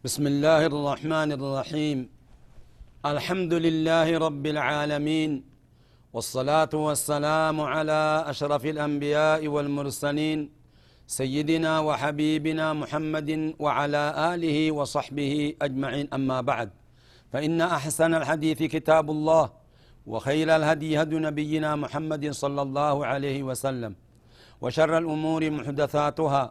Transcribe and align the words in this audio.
بسم 0.00 0.24
الله 0.32 0.72
الرحمن 0.72 1.30
الرحيم. 1.36 2.08
الحمد 3.04 3.52
لله 3.52 4.08
رب 4.16 4.44
العالمين 4.46 5.44
والصلاة 6.16 6.72
والسلام 6.72 7.60
على 7.60 8.24
أشرف 8.32 8.64
الأنبياء 8.64 9.44
والمرسلين 9.44 10.48
سيدنا 11.04 11.84
وحبيبنا 11.84 12.72
محمد 12.72 13.30
وعلى 13.60 14.04
آله 14.32 14.58
وصحبه 14.72 15.32
أجمعين. 15.60 16.08
أما 16.16 16.40
بعد 16.40 16.68
فإن 17.32 17.60
أحسن 17.60 18.14
الحديث 18.14 18.72
كتاب 18.72 19.10
الله 19.10 19.52
وخير 20.08 20.48
الهدي 20.56 20.96
هدي 20.96 21.16
نبينا 21.28 21.76
محمد 21.76 22.24
صلى 22.32 22.62
الله 22.62 22.96
عليه 23.06 23.42
وسلم 23.42 23.92
وشر 24.64 24.92
الأمور 24.98 25.50
محدثاتها 25.50 26.44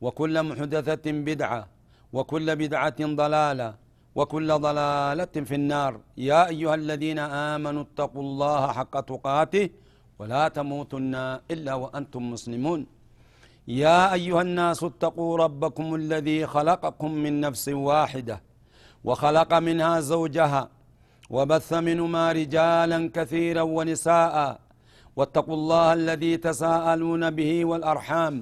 وكل 0.00 0.34
محدثة 0.42 1.06
بدعة 1.06 1.71
وكل 2.12 2.56
بدعة 2.62 3.00
ضلالة 3.00 3.74
وكل 4.14 4.48
ضلالة 4.66 5.34
في 5.48 5.54
النار. 5.54 5.92
يا 6.16 6.48
أيها 6.52 6.74
الذين 6.74 7.18
آمنوا 7.18 7.82
اتقوا 7.82 8.22
الله 8.22 8.72
حق 8.78 8.94
تقاته 9.00 9.70
ولا 10.18 10.48
تموتن 10.48 11.14
إلا 11.50 11.74
وأنتم 11.74 12.22
مسلمون. 12.30 12.80
يا 13.68 14.12
أيها 14.12 14.42
الناس 14.42 14.84
اتقوا 14.84 15.32
ربكم 15.44 15.94
الذي 15.94 16.46
خلقكم 16.46 17.10
من 17.24 17.40
نفس 17.40 17.68
واحدة 17.68 18.36
وخلق 19.04 19.50
منها 19.54 20.00
زوجها 20.00 20.68
وبث 21.30 21.72
منهما 21.72 22.32
رجالا 22.32 23.10
كثيرا 23.16 23.62
ونساء 23.76 24.36
واتقوا 25.16 25.54
الله 25.54 25.92
الذي 25.92 26.36
تساءلون 26.36 27.30
به 27.30 27.64
والأرحام 27.64 28.34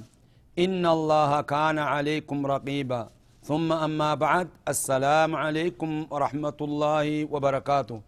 إن 0.58 0.86
الله 0.86 1.40
كان 1.40 1.78
عليكم 1.78 2.46
رقيبا. 2.46 3.02
ثم 3.50 3.72
أما 3.72 4.14
بعد 4.14 4.48
السلام 4.68 5.30
عليكم 5.42 5.90
ورحمة 6.10 6.58
الله 6.60 7.06
وبركاته. 7.32 7.98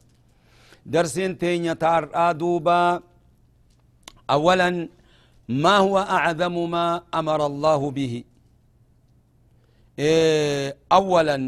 درسين 0.87 1.39
تين 1.39 1.79
تار 1.79 2.33
دوبا 2.33 3.03
أولا 4.31 4.89
ما 5.49 5.77
هو 5.77 5.99
أعظم 5.99 6.71
ما 6.71 7.03
أمر 7.15 7.41
الله 7.47 7.91
به؟ 7.91 8.25
إيه 9.99 10.77
أولا 10.93 11.39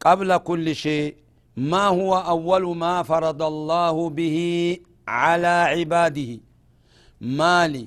قبل 0.00 0.36
كل 0.36 0.66
شيء 0.74 1.14
ما 1.56 1.84
هو 1.98 2.10
أول 2.34 2.76
ما 2.76 3.02
فرض 3.02 3.42
الله 3.42 4.10
به 4.18 4.36
على 5.08 5.54
عباده؟ 5.72 6.30
مالي 7.20 7.86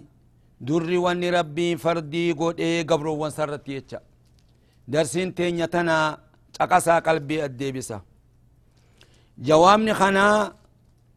در 0.62 0.90
ون 1.06 1.24
ربي 1.38 1.78
فردي 1.78 2.32
قد 2.32 2.60
إيه 2.60 2.88
قبر 2.88 3.08
وانسرت 3.08 3.70
يتشا. 3.70 4.00
درسين 4.88 5.36
تينيتنا 5.36 6.18
تقسى 6.60 6.96
قلبي 7.08 7.46
الديبسة 7.46 8.02
جوامني 9.38 9.94
خنا 9.94 10.54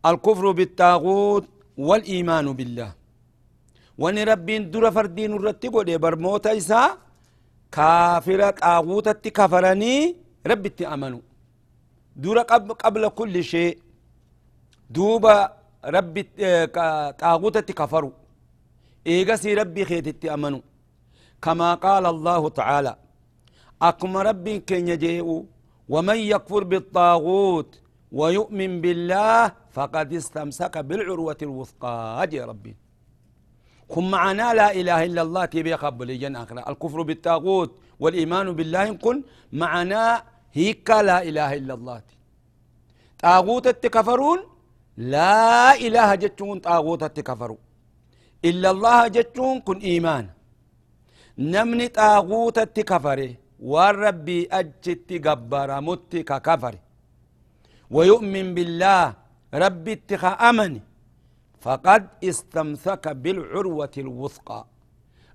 الكفر 0.07 0.45
بالطاغوت 0.53 1.45
والإيمان 1.79 2.47
بالله 2.53 2.91
wani 3.99 4.23
rabbiin 4.31 4.71
dura 4.73 4.91
fardiin 4.95 5.33
irratti 5.37 5.69
godhe 5.75 5.99
barmoota 5.99 6.51
isaa 6.61 6.97
kaafira 7.77 8.49
xaaguutatti 8.61 9.31
kafaranii 9.39 10.03
rabbitti 10.51 10.85
amanu 10.95 11.19
dura 12.23 12.43
qabla 12.83 13.09
kulli 13.19 13.43
shee 13.51 13.71
duuba 14.95 15.35
rabbi 15.95 16.23
xaaguutatti 17.21 17.73
kafaru 17.81 18.11
eegasii 19.13 19.55
rabbii 19.61 19.87
keetitti 19.91 20.27
amanu 20.37 20.59
kamaa 21.45 21.75
qaala 21.85 22.09
allahu 22.15 22.47
tacaala 22.59 22.93
akkuma 23.81 24.23
rabbiin 24.29 24.61
keenya 24.69 24.97
jee'u 24.97 25.47
waman 25.89 26.19
yakfur 26.19 26.65
biaaguut 26.65 27.71
ويؤمن 28.13 28.81
بالله 28.81 29.53
فقد 29.77 30.09
استمسك 30.13 30.75
بالعروة 30.89 31.37
الوثقى. 31.43 32.27
جي 32.31 32.41
ربي. 32.41 32.73
كن 33.89 34.05
معنا 34.11 34.55
لا 34.55 34.69
إله 34.73 35.05
إلا 35.05 35.23
الله 35.23 35.45
تبي 35.45 35.75
قبل 35.75 36.09
جن 36.19 36.37
آخر 36.37 36.57
الكفر 36.71 37.03
بالطاغوت 37.03 37.71
والإيمان 38.01 38.47
بالله 38.57 38.87
كن 39.05 39.17
معنا 39.53 40.25
هيك 40.53 40.89
لا 40.91 41.19
إله 41.29 41.51
إلا 41.61 41.75
الله. 41.75 42.01
طاغوت 43.21 43.67
التكفرون 43.67 44.39
لا 44.97 45.77
إله 45.87 46.09
جتون 46.15 46.57
طاغوت 46.69 47.03
التكفروا 47.03 47.61
إلا 48.45 48.69
الله 48.71 49.09
جتون 49.17 49.61
كن 49.61 49.79
إيمان. 49.91 50.25
نمني 51.39 51.89
طاغوت 51.89 52.59
التكفره 52.59 53.33
والربي 53.61 54.49
أجت 54.53 55.11
قبر 55.27 55.81
متك 55.81 56.31
كفر 56.47 56.75
ويؤمن 57.91 58.47
بالله 58.55 59.05
ربي 59.55 59.93
اتخى 59.93 60.33
أمني 60.49 60.83
فقد 61.65 62.03
استمسك 62.31 63.05
بالعروة 63.23 63.95
الوثقى 64.05 64.61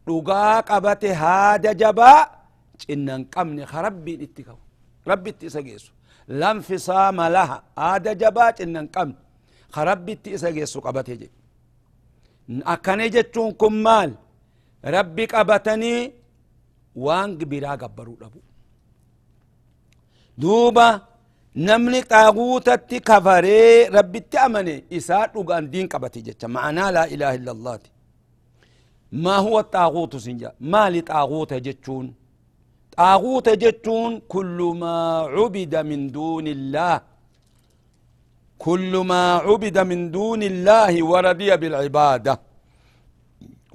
رقا 0.09 0.59
قبت 0.69 1.03
هذا 1.05 1.71
جبا 1.81 2.13
إنن 2.93 3.21
قمن 3.33 3.59
خربي 3.65 4.13
اتكو 4.23 4.57
ربي 5.11 5.29
اتسجيسو 5.29 5.91
لا 6.39 6.51
انفصام 6.51 7.17
لها 7.35 7.57
هذا 7.79 8.13
جبا 8.21 8.47
إنن 8.63 8.87
قمن 8.95 9.15
خربي 9.75 10.11
اتسجيسو 10.11 10.79
قبت 10.85 11.09
جي 11.19 11.29
أكني 12.73 13.09
جتون 13.15 13.51
كمال 13.61 14.09
ربي 14.95 15.25
قبتني 15.25 16.22
وان 16.95 17.37
قبرا 17.37 17.71
قبرو 17.75 18.13
لبو 18.21 18.39
دوبا 20.37 21.01
namni 21.55 22.01
xaaguutatti 22.01 22.99
kafaree 22.99 23.89
rabbitti 23.95 24.37
amane 24.37 24.75
isaa 24.97 25.27
dhugaan 25.33 25.65
diin 25.71 25.87
qabate 25.93 26.19
jecha 26.27 26.47
ma'anaa 26.55 26.91
laa 26.95 27.07
ilaaha 27.13 27.35
illa 27.39 27.51
allaati 27.57 27.89
maa 29.23 29.37
huwa 29.45 29.61
xaaguutu 29.73 30.19
sin 30.19 30.37
jedha 30.41 30.53
maali 30.59 31.01
xaaguuta 31.09 31.59
jechuun 31.65 32.07
xaaguuta 32.97 33.55
jechuun 33.63 34.11
kullu 34.33 34.67
maa 34.83 35.27
cubida 35.35 35.79
min 35.89 36.01
duuni 36.15 36.51
illaah 36.57 36.99
kullu 38.65 39.03
maa 39.11 39.39
cubida 39.47 39.81
min 39.91 40.01
duuni 40.15 40.45
illaahi 40.51 41.01
waradiya 41.11 41.57
bilcibaada 41.61 42.33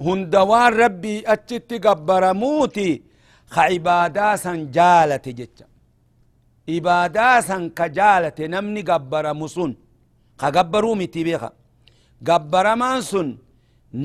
hunda 0.05 0.43
waan 0.51 0.73
rabbii 0.83 1.23
achitti 1.33 1.79
gabbaramuuti 1.85 2.89
ka 3.53 3.63
cibaadaa 3.69 4.33
san 4.43 4.59
jaalate 4.75 5.31
jecha 5.39 5.65
ibaadaa 6.77 7.37
san 7.47 7.63
ka 7.77 7.85
jaalate 7.97 8.43
namni 8.53 8.81
gabbaramu 8.89 9.47
sun 9.55 9.71
ka 10.41 10.47
gabbaruu 10.55 10.95
miti 11.01 11.23
beeka 11.27 11.49
gabbaramaan 12.27 13.01
sun 13.11 13.29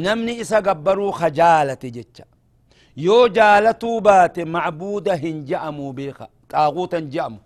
namni 0.05 0.33
isa 0.43 0.59
gabbaruu 0.69 1.13
ka 1.21 1.29
jaalate 1.39 1.89
jecha 1.97 2.25
yoo 3.07 3.25
jaalatuu 3.37 3.99
baate 4.07 4.43
macbuuda 4.55 5.15
hin 5.23 5.37
je'amuu 5.49 5.93
beeka 5.99 6.25
xaaguutan 6.53 7.05
je'amu 7.13 7.39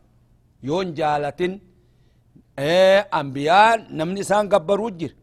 yoon 0.69 0.89
jaalatin 0.99 1.53
ambiyaa 3.21 3.77
namni 3.99 4.21
isaan 4.25 4.49
gabbaruu 4.55 4.91
jira 5.01 5.15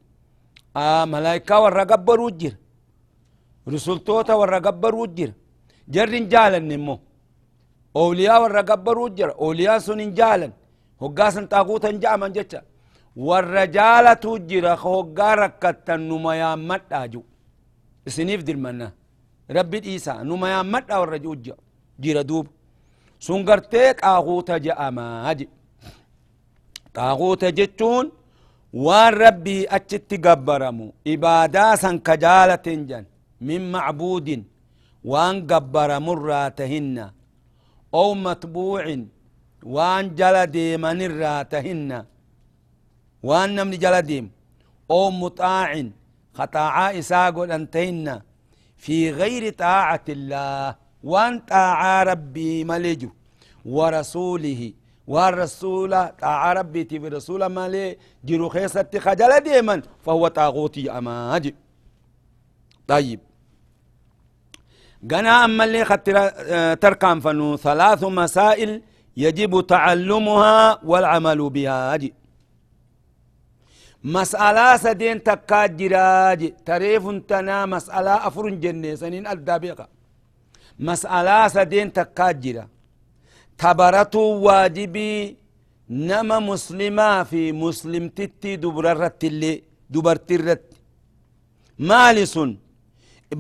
malaayikaa 1.13 1.59
warra 1.65 1.85
gabbaruu 1.91 2.31
jira 2.41 2.57
rusultoota 3.73 4.33
jarrin 5.93 6.25
jaalanne 6.33 6.73
immoo. 6.79 6.99
أولياء 8.01 8.37
ورا 8.43 8.61
قبروا 8.69 9.09
جرا 9.17 9.33
أولياء 9.45 9.77
سنين 9.87 10.11
جالا 10.19 10.49
هقاسا 11.01 11.41
طاغوتا 11.53 11.91
جاما 12.03 12.27
جتا 12.35 12.61
والرجالة 13.27 14.13
تجرا 14.23 14.73
هقا 14.83 15.29
ركتا 15.41 15.95
نميا 16.09 16.51
مت 16.69 16.91
أجو 17.03 17.21
سنيف 18.15 18.41
دل 18.47 18.57
منا 18.63 18.87
ربي 19.57 19.79
إيسا 19.89 20.13
نميا 20.29 20.59
مت 20.73 20.89
والرجو 20.99 21.33
جرا 22.03 22.21
دوب 22.29 22.45
سنغرتيك 23.25 23.97
آغوتا 24.13 24.57
جاما 24.65 25.05
هجي 25.31 25.47
طاغوتا 26.95 27.49
جتون 27.59 28.05
وان 28.85 29.13
ربي 29.23 29.57
أجت 29.75 30.11
قبرمو 30.25 30.87
إباداسا 31.11 31.91
كجالة 32.07 32.67
جن 32.89 33.05
من 33.47 33.61
معبود 33.71 34.27
وان 35.11 35.35
قبر 35.51 35.89
مراتهن. 36.07 36.97
أو 37.93 38.07
متبوع 38.25 38.83
وان 39.75 40.15
جلدي 40.19 40.77
من 40.77 40.99
الراتهن 41.09 41.91
وان 43.23 43.49
نمن 43.55 43.75
جلديم 43.83 44.25
أو 44.91 45.11
مطاع 45.11 45.69
خطاعا 46.37 46.87
إساقو 46.99 47.43
أنتهن. 47.43 48.07
في 48.77 48.97
غير 49.19 49.43
طاعة 49.53 50.05
الله 50.09 50.75
وان 51.03 51.33
طاعة 51.39 52.03
ربي 52.03 52.63
ملجو. 52.63 53.09
ورسوله 53.75 54.61
والرسول 55.07 55.93
طاعة 56.25 56.53
ربي 56.53 56.83
تبي 56.83 57.07
رسول 57.07 57.45
مالي 57.45 57.97
جرو 58.27 58.49
خيسة 58.49 58.91
خجل 59.05 59.31
ديما 59.39 59.81
فهو 60.05 60.27
طاغوتي 60.27 60.91
أماج 60.97 61.53
طيب. 62.87 63.19
قنا 65.11 65.45
أما 65.45 65.63
اللي 65.63 65.85
خطر 65.85 66.15
تركان 66.73 67.19
فنو. 67.19 67.57
ثلاث 67.57 68.03
مسائل 68.03 68.81
يجب 69.17 69.67
تعلمها 69.67 70.79
والعمل 70.83 71.49
بها. 71.49 71.93
أجي 71.95 72.13
مسألة 74.03 74.77
سدين 74.77 75.23
تكاد 75.23 75.77
جراج 75.77 76.53
تريف 76.65 77.03
تنا 77.29 77.65
مسألة 77.65 78.27
أفرن 78.27 78.59
جنة 78.59 78.95
سنين 78.95 79.27
الدابقة. 79.27 79.87
مسألة 80.79 81.47
سدين 81.47 81.93
تكاد 81.93 82.41
جرا. 82.41 82.67
تبرتو 83.57 84.19
واجبي 84.19 85.37
نما 85.89 86.39
مسلمة 86.39 87.23
في 87.23 87.51
مسلم 87.51 88.09
تتي 88.09 88.55
دبر 88.55 89.11
اللي 89.23 89.63
دبرت 89.89 90.31
الرت 90.31 90.65
مالسون. 91.79 92.64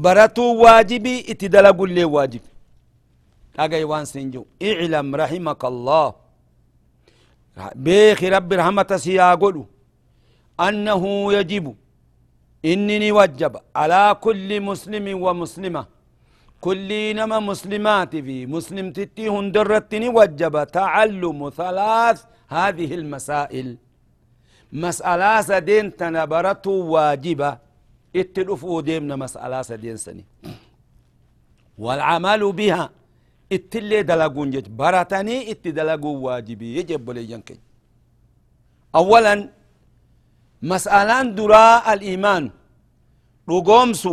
برتو 0.03 0.45
واجبي 0.63 1.15
اتدلقوا 1.31 1.87
اللي 1.87 2.05
واجب 2.15 2.41
أجي 3.63 3.83
وان 3.83 4.05
سنجو 4.05 4.43
اعلم 4.69 5.07
رحمك 5.21 5.61
الله 5.71 6.05
بيخي 7.85 8.27
رب 8.35 8.49
رحمة 8.59 8.89
سياقلو 9.05 9.63
أنه 10.67 11.03
يجب 11.37 11.65
إنني 12.71 13.11
وجب 13.19 13.53
على 13.75 14.01
كل 14.25 14.49
مسلم 14.69 15.05
ومسلمة 15.23 15.83
كل 16.65 16.89
نما 17.17 17.39
مسلمات 17.51 18.11
في 18.25 18.37
مسلم 18.55 18.87
تتي 18.97 19.25
هندرتني 19.35 20.07
وجب 20.17 20.55
تعلم 20.79 21.39
ثلاث 21.59 22.17
هذه 22.57 22.89
المسائل 22.99 23.67
مسألة 24.85 25.41
سدين 25.49 25.85
تنبرت 25.99 26.67
واجبة 26.67 27.51
اتلفوا 28.21 28.81
ديمنا 28.81 29.15
مسألة 29.15 29.61
سدين 29.61 29.97
سني 30.05 30.25
والعمل 31.83 32.41
بها 32.59 32.85
اتلي 33.55 34.03
دلقون 34.09 34.49
جج 34.53 34.67
برتني 34.79 35.51
اتدلقوا 35.51 36.17
واجبي. 36.25 36.67
يجب 36.77 37.09
لي 37.15 37.31
ينكي 37.31 37.57
أولا 38.95 39.49
مسألة 40.71 41.17
دراء 41.39 41.93
الإيمان. 41.93 42.43
رقومس 43.49 44.03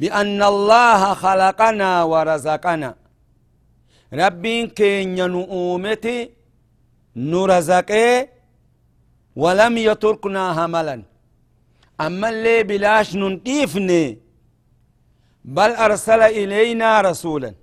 بأن 0.00 0.40
الله 0.52 1.00
خلقنا 1.24 1.90
ورزقنا. 2.12 2.90
ربين 4.20 4.64
كين 4.78 5.18
نؤومتي 5.34 6.18
نرزقه 7.16 8.28
ولم 9.42 9.74
يتركنا 9.88 10.44
هملا. 10.58 10.96
أما 12.00 12.28
اللي 12.28 12.62
بلاش 12.62 13.16
ننقيفني 13.16 14.18
بل 15.44 15.70
أرسل 15.70 16.22
إلينا 16.22 17.00
رسولا. 17.00 17.54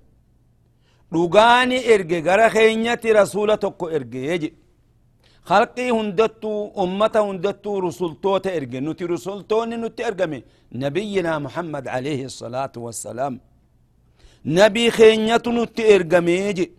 رقاني 1.14 1.94
إرقى 1.94 2.20
غرا 2.20 2.48
خينيتي 2.48 3.12
رسولة 3.12 3.54
تكو 3.54 3.88
إرقى 3.88 4.18
يجي. 4.18 4.54
خلقي 5.44 5.90
هندتو 5.90 6.72
أمة 6.78 7.14
هندتو 7.16 7.78
رسولتو 7.78 8.38
تأرقى 8.38 8.80
نتي 8.80 9.04
رسولتون 9.04 9.70
نتي 9.84 10.06
أرقمي. 10.06 10.42
نبينا 10.72 11.38
محمد 11.38 11.88
عليه 11.88 12.24
الصلاة 12.24 12.72
والسلام. 12.76 13.40
نبي 14.44 14.90
خينيتو 14.90 15.50
نتي 15.52 15.94
أرقمي 15.94 16.32
يجي. 16.32 16.72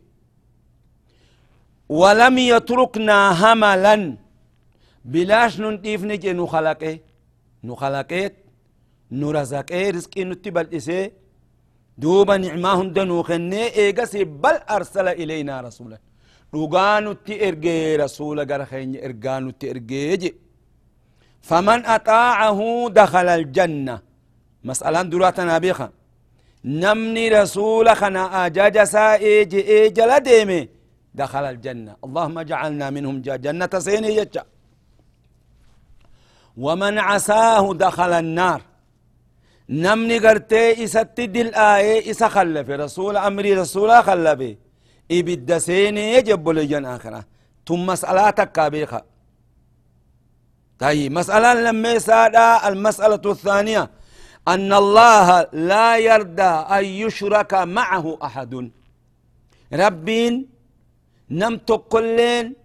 ولم 1.89 2.37
يتركنا 2.37 3.17
هملا. 3.41 4.17
بلاش 5.05 5.59
ننتيف 5.59 6.03
نجي 6.03 6.33
نخلقه 6.33 6.99
نخلقيت 7.63 8.35
نرزقه 9.11 9.89
رزقي 9.89 10.23
نتي 10.23 10.49
بلئسه 10.49 11.11
دوبا 11.97 12.37
نعماه 12.37 12.75
هندنو 12.81 13.23
خنه 13.23 13.55
إيقسي 13.55 14.23
بل 14.23 14.55
أرسل 14.75 15.07
إلينا 15.07 15.61
رسولا 15.61 15.99
dhuganutti 16.53 17.33
ergee 17.47 17.97
rasula 17.97 18.45
gara 18.45 18.65
keenya 18.71 18.99
ergaanutti 19.07 19.65
ergee 19.73 20.17
je 20.21 20.29
faman 21.49 21.81
axaacahu 21.95 22.67
dakhala 22.97 23.31
aljanna 23.39 23.95
mas'alaan 24.69 25.07
duraa 25.11 25.33
tanaa 25.37 25.59
beeka 25.65 25.87
namni 26.63 27.25
rasula 27.39 27.93
kana 28.01 28.21
ajaja 28.43 28.83
isaa 28.89 29.13
ee 29.31 29.41
je'ee 29.53 29.85
jala 29.97 30.17
deeme 30.27 30.59
dakhala 31.19 31.47
aljanna 31.53 31.91
allahuma 32.05 32.41
ومن 36.57 36.99
عساه 36.99 37.73
دخل 37.73 38.13
النار. 38.13 38.61
نمني 39.69 40.17
قرتي 40.19 40.83
إساتي 40.83 41.27
دل 41.27 41.55
آيه 41.55 42.11
إسا 42.11 42.27
خلف 42.27 42.69
رسول 42.69 43.17
أمري 43.17 43.53
رسول 43.53 44.03
خلفه 44.03 44.55
إبد 45.11 45.57
سيني 45.57 46.13
يجب 46.13 46.49
لجن 46.49 46.85
آخرة. 46.85 47.25
ثم 47.67 47.85
مسألة 47.85 48.29
تكابيخة 48.29 49.03
طيب 50.79 51.11
مسألة 51.11 51.53
لما 51.53 51.91
يسادا 51.91 52.67
المسألة 52.67 53.21
الثانية. 53.25 53.89
أن 54.47 54.73
الله 54.73 55.47
لا 55.53 55.97
يرضى 55.97 56.53
أن 56.77 56.85
يشرك 56.85 57.53
معه 57.53 58.17
أحد. 58.23 58.71
ربين 59.73 60.49
نم 61.29 61.57
تقلين 61.57 62.55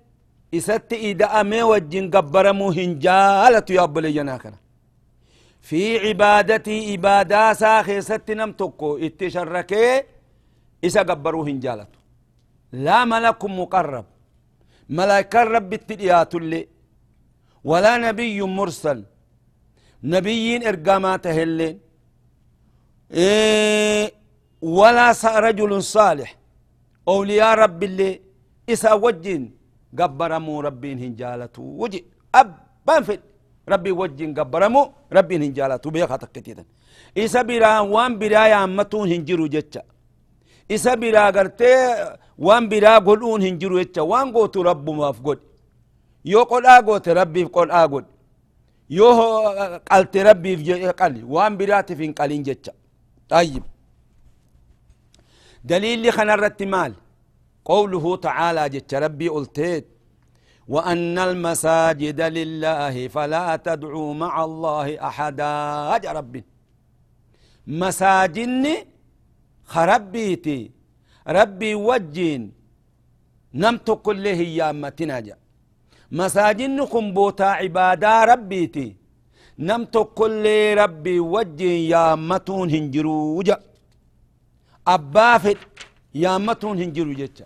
إسات 0.55 0.93
إذا 0.93 1.41
أمي 1.41 1.63
وجن 1.63 2.11
قبرمو 2.11 2.71
هنجالة 2.71 3.65
ياب 3.71 3.99
لجن 3.99 4.29
آخرة 4.29 4.59
في 5.61 6.09
عبادتي 6.09 6.95
إبادة 6.95 7.53
ساخي 7.53 8.01
ست 8.01 8.31
نم 8.31 8.53
تقو 8.53 8.97
اتشركي 8.97 10.03
إسا 10.85 11.03
قبرو 11.03 11.43
هنجالته 11.43 11.99
لا 12.73 13.05
ملك 13.05 13.45
مقرب. 13.45 14.05
ملائكة 14.89 15.43
رب 15.43 15.73
التديات 15.73 16.35
اللي. 16.35 16.69
ولا 17.65 17.97
نبي 17.97 18.43
مرسل. 18.43 19.05
نبيين 20.05 20.67
إرقاماته 20.67 21.43
اللي 21.43 21.79
إيه 23.11 24.13
ولا 24.63 25.15
رجل 25.25 25.83
صالح. 25.83 26.37
أولياء 27.09 27.59
رب 27.59 27.83
اللي 27.83 28.21
إسا 28.69 28.93
وجين. 28.93 29.58
قبرمو 29.99 30.61
ربين 30.61 30.99
هنجالته 30.99 31.63
وجي 31.63 32.05
أبان 32.35 33.03
في 33.03 33.19
ربي 33.69 33.93
وجين 34.01 34.35
قبرمو 34.39 34.93
ربين 35.13 35.43
هنجالته 35.43 35.91
بيخا 35.91 36.17
تكتيتا 36.17 36.65
إسا 37.19 37.43
برا 37.43 37.81
وان 37.81 38.19
برا 38.19 38.47
يامتون 38.53 39.09
هنجرو 39.13 39.47
جتشا. 39.47 39.83
إسا 40.71 40.95
برا 40.95 41.31
قرتي 41.37 41.73
وان 42.39 42.69
برا 42.69 42.99
قلون 43.07 43.43
هنجرو 43.43 43.81
جتشا. 43.81 44.03
وان 44.03 44.33
قوتو 44.33 44.63
ربو 44.63 44.93
مافقود 44.93 45.39
يو 46.25 46.43
قل 46.43 46.67
آقوت 46.67 47.09
ربي 47.09 47.45
قل 47.45 47.71
آقود 47.71 48.05
يو 48.91 49.09
قلت 49.91 50.17
ربي 50.17 50.55
قلي. 51.01 51.23
وان 51.23 51.57
برا 51.57 51.81
تفين 51.81 52.13
قلين 52.13 52.43
جتشا. 52.43 52.73
طيب. 53.29 53.63
دليل 55.65 55.99
اللي 55.99 56.11
خنا 56.13 56.35
الرتمال 56.35 56.93
قوله 57.65 58.17
تعالى 58.17 58.69
جت 58.69 58.95
ربي 58.95 59.29
قلتيت 59.29 59.87
وأن 60.69 61.19
المساجد 61.19 62.21
لله 62.21 63.09
فلا 63.09 63.57
تدعوا 63.57 64.15
مع 64.15 64.45
الله 64.45 64.87
أحدا. 65.09 65.53
أجا 65.97 66.13
ربي. 66.13 66.45
مساجني 67.67 68.75
خربيتي. 69.65 70.71
ربي 71.29 71.75
وجين. 71.75 72.53
نمت 73.55 73.91
كله 73.91 74.41
يا 74.61 74.73
متناجا 74.73 75.37
مساجن 76.13 76.77
بوتا 77.17 77.43
عبادة 77.61 78.25
ربيتي. 78.25 78.97
نمت 79.59 79.97
كل 80.19 80.45
ربي 80.83 81.21
وجين 81.21 81.91
يا 81.93 82.15
متون 82.15 82.71
هنجروجا 82.71 83.57
أبافت 84.87 85.59
يا 86.15 86.39
متون 86.39 86.79
هنجرو 86.83 87.13
جتا 87.13 87.45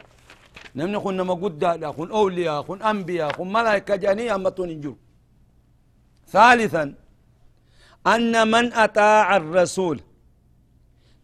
نمني 0.77 0.99
خن 1.01 1.21
ما 1.21 1.35
قد 1.35 1.65
كن 1.97 2.11
أولياء 2.11 2.63
كن 2.63 2.83
أنبياء 2.83 3.33
كن 3.33 3.53
ملائكة 3.53 3.97
جاني 3.97 4.25
يا 4.27 4.37
متون 4.37 4.71
هنجرو. 4.71 4.97
ثالثا 6.29 6.95
أن 8.07 8.51
من 8.51 8.73
أطاع 8.73 9.37
الرسول. 9.37 10.01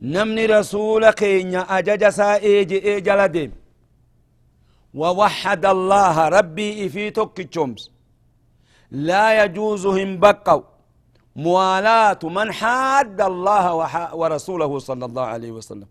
نمني 0.03 0.47
رسول 0.47 1.11
كينيا 1.11 1.61
أجج 1.79 2.09
سائج 2.09 2.73
إيجل 2.73 3.29
ديم 3.29 3.53
ووحد 4.95 5.67
الله 5.67 6.29
ربي 6.29 6.89
في 6.89 7.11
توك 7.11 7.41
لا 8.91 9.45
يجوز 9.45 9.87
هم 9.87 10.21
بقوا. 10.21 10.63
موالاة 11.37 12.19
من 12.23 12.53
حاد 12.53 13.21
الله 13.21 13.65
ورسوله 14.15 14.79
صلى 14.79 15.05
الله 15.05 15.27
عليه 15.35 15.51
وسلم. 15.51 15.89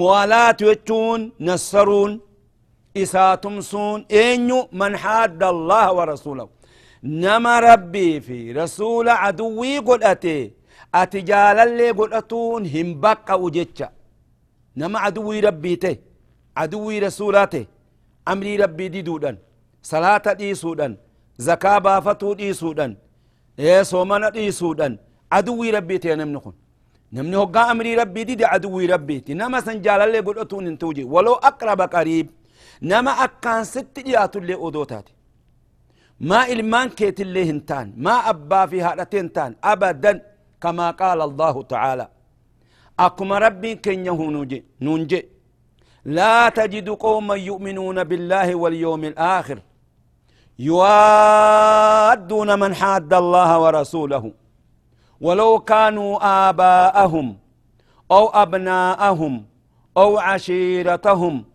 موالاة 0.00 0.56
يتون 0.70 1.20
نصرون 1.48 2.12
إساتمسون 3.02 3.98
إنيو 4.24 4.68
من 4.80 4.92
حاد 5.02 5.42
الله 5.54 5.86
ورسوله 5.96 6.48
نما 7.24 7.54
ربي 7.70 8.20
في 8.26 8.38
رسول 8.60 9.06
عدوي 9.22 9.78
قلأتي 9.88 10.38
أتجال 11.00 11.58
اللي 11.66 11.90
قلأتون 12.00 12.62
هم 12.74 12.88
بقى 13.00 13.34
وجتشا 13.44 13.88
نما 14.80 14.98
عدوي 15.04 15.40
ربي 15.40 15.76
تي 15.82 15.94
عدوي 16.60 16.98
رسولاته 17.06 17.64
أمري 18.32 18.56
ربي 18.62 18.86
دي 18.94 19.02
دودن 19.08 19.36
صلاة 19.92 20.26
دي 20.40 20.54
سودن 20.62 20.92
زكاة 21.46 21.78
بافتو 21.84 22.32
دي 22.40 22.52
سودن 22.52 22.90
إيه 23.58 23.82
صومنا 23.82 24.28
دي 24.36 24.50
سودن 24.60 24.92
عدوي 25.32 25.70
ربي 25.76 25.98
تي 26.02 26.14
نمني 26.14 26.38
خن 26.44 26.52
نمني 27.13 27.35
هقا 27.37 27.71
أمري 27.71 27.95
ربي 27.95 28.23
دي, 28.23 28.35
دي 28.35 28.45
عدوي 28.45 28.85
ربي. 28.85 29.19
تي 29.19 29.33
نما 29.33 29.59
سنجال 29.61 30.01
اللي 30.01 30.19
قلأتون 30.19 30.67
انتوجي. 30.67 31.03
ولو 31.03 31.33
أقرب 31.33 31.81
قريب. 31.81 32.27
نما 32.81 33.11
أكان 33.11 33.63
ست 33.63 33.99
ديات 34.05 34.35
اللي 34.35 34.53
أودوتاتي. 34.53 35.13
ما 36.19 36.39
إلمان 36.53 36.89
كيت 36.89 37.21
اللي 37.21 37.43
هنتان. 37.49 37.93
ما 37.97 38.29
أبا 38.29 38.65
في 38.65 38.81
هاتين 38.81 39.33
تان. 39.33 39.55
أبدا 39.63 40.13
كما 40.61 40.91
قال 40.91 41.21
الله 41.21 41.55
تعالى. 41.63 42.07
أكما 42.99 43.37
ربي 43.37 43.75
كن 43.75 44.05
يهونوجي 44.05 44.65
نونجي. 44.81 45.21
لا 46.05 46.49
تجد 46.49 46.89
قوما 46.89 47.35
يؤمنون 47.35 48.03
بالله 48.03 48.55
واليوم 48.55 49.03
الآخر. 49.03 49.59
يوادون 50.59 52.49
من 52.59 52.71
حاد 52.75 53.13
الله 53.13 53.59
ورسوله. 53.59 54.31
ولو 55.21 55.59
كانوا 55.59 56.11
آباءهم 56.49 57.37
أو 58.11 58.23
أبناءهم 58.43 59.45
أو 59.97 60.17
عشيرتهم. 60.17 61.45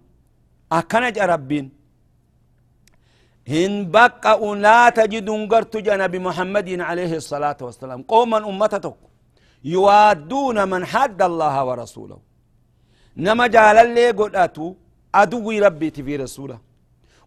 أكنج 0.73 1.19
ربين. 1.19 1.66
هن 3.49 3.90
بقى 3.90 4.33
لا 4.64 4.88
تجد 4.99 5.28
قرت 5.52 5.76
جنب 5.76 6.16
محمد 6.16 6.69
عليه 6.88 7.12
الصلاة 7.16 7.57
والسلام. 7.66 8.02
قوما 8.02 8.38
أمتتك 8.50 8.97
يوادون 9.64 10.69
من 10.69 10.83
حد 10.92 11.23
الله 11.23 11.64
ورسوله. 11.64 12.19
نما 13.16 13.47
جال 13.47 13.76
اللي 13.87 14.11
قلتو 14.11 14.75
أدوي 15.14 15.61
ربي 15.61 15.90
في 15.90 16.16
رسوله. 16.16 16.59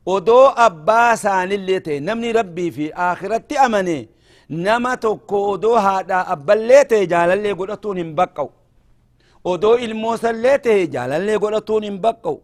ودو 0.05 0.45
أباسان 0.45 1.51
اللي 1.51 1.79
تي. 1.79 1.99
نمني 1.99 2.31
ربي 2.31 2.71
في 2.71 2.93
آخرة 2.93 3.65
أمني. 3.65 4.14
ودو 4.49 5.75
هذا 5.75 6.25
أبا 6.33 6.53
اللي 6.53 6.83
تي 6.83 7.05
جال 7.05 7.29
اللي 7.31 7.51
قلتو 7.51 7.93
نمبقو 7.93 8.49
ودو 9.45 9.75
الموسى 9.75 10.29
اللي 10.29 10.57
تي 10.57 10.85
جال 10.85 11.11
اللي 11.11 11.35
قلتو 11.35 11.79
نمبقو 11.79 12.37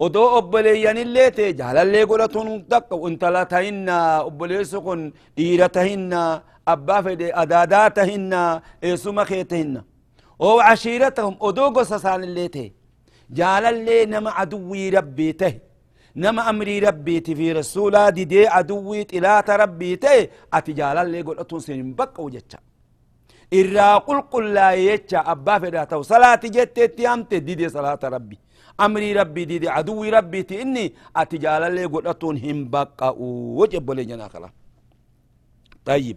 odoo 0.00 0.28
obboleeyyanillee 0.38 1.30
ta'e 1.36 1.52
jaalallee 1.60 2.04
godhatuun 2.10 2.50
takka 2.70 2.96
intala 3.08 3.42
tahinna 3.52 3.96
obboleessi 4.28 4.78
kun 4.86 5.00
dhiira 5.36 5.68
tahinna 5.76 6.20
abbaa 6.72 7.02
fedhe 7.06 7.28
adaadaa 7.42 7.90
tahinna 7.98 8.40
eessuma 8.82 9.24
kee 9.30 9.44
tahinna 9.52 9.80
oo 10.46 10.58
cashiiratahum 10.66 11.34
odoo 11.48 11.70
gosa 11.76 11.96
isaanillee 12.00 12.48
ta'e 12.56 12.68
jaalallee 13.38 14.02
nama 14.12 14.30
aduwwii 14.42 14.90
rabbii 14.98 15.32
ta'e 16.18 16.22
nama 16.22 16.44
amrii 16.46 16.80
rabbiiti 16.80 17.36
fi 17.36 17.52
rasuulaa 17.52 18.10
didee 18.10 18.48
aduwwii 18.48 19.04
xilaata 19.04 19.56
rabbii 19.56 19.96
ta'e 19.96 20.30
ati 20.50 20.74
jaalallee 20.74 21.22
godhatuun 21.22 21.60
sin 21.60 21.74
hin 21.74 21.94
baqqa'u 21.94 22.30
jecha 22.30 22.58
irraa 23.50 24.00
qulqullaa'e 24.00 24.84
jecha 24.90 25.24
abbaa 25.26 25.60
fedhaa 25.60 25.86
ta'u 25.86 26.04
salaati 26.04 26.50
jetteetti 26.50 27.04
hamte 27.04 27.40
didee 27.40 27.68
salaata 27.68 28.10
rabbii 28.10 28.38
أمري 28.80 29.12
ربي 29.12 29.44
دي, 29.44 29.58
دي 29.58 29.68
عدوي 29.68 30.10
ربي 30.10 30.42
تي 30.42 30.62
إني 30.62 30.94
أتجال 31.16 31.62
اللي 31.62 31.84
قلتون 31.84 32.38
هم 32.38 32.68
بقى 32.68 33.14
وجب 33.18 33.92
جنا 34.00 34.28
خلا 34.28 34.50
طيب 35.84 36.16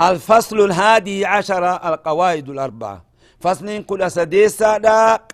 الفصل 0.00 0.60
الهادي 0.60 1.26
عشر 1.26 1.64
القواعد 1.92 2.48
الأربعة 2.48 3.04
فصل 3.40 3.82
كل 3.84 4.10
سديسة 4.10 4.78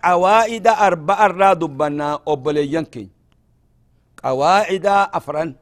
قواعد 0.03 0.67
أربعة 0.67 1.27
را 1.27 1.53
دبنا 1.53 2.19
ينكي 2.57 3.16
قواعد 4.23 4.85
أفران 5.17 5.55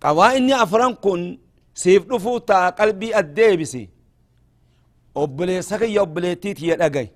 قواعد 0.00 0.50
أفران 0.50 0.94
كن 0.94 1.38
سيف 1.74 2.02
نفوتا 2.12 2.68
قلبي 2.78 3.18
الديبسي 3.18 3.88
أبلي 5.16 5.62
سكي 5.62 6.00
أبلي 6.00 6.34
تيتي 6.34 6.66
يدقي 6.68 7.08